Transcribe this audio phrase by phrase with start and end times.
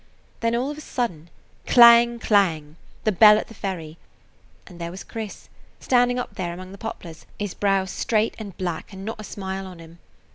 [0.39, 1.29] Then all of a sudden,
[1.67, 2.17] clang!
[2.17, 2.75] clang!
[3.03, 3.99] the bell at the ferry.
[4.65, 5.47] And there was Chris,
[5.79, 9.21] standing up there among the poplars, his brows [Page 101] straight and black, and not
[9.21, 9.99] a smile on him.